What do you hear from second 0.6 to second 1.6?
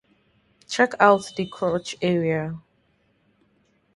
Check out the